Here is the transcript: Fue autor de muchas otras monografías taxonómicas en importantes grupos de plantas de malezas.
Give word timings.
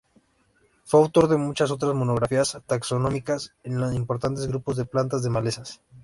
Fue 0.83 0.99
autor 0.99 1.27
de 1.27 1.37
muchas 1.37 1.69
otras 1.69 1.93
monografías 1.93 2.59
taxonómicas 2.65 3.53
en 3.63 3.93
importantes 3.93 4.47
grupos 4.47 4.75
de 4.77 4.85
plantas 4.85 5.21
de 5.21 5.29
malezas. 5.29 5.79